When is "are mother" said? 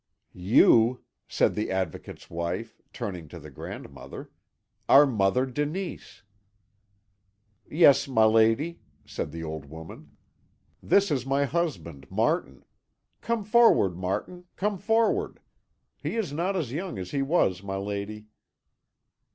4.89-5.45